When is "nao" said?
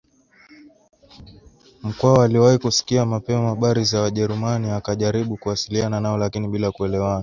5.99-6.17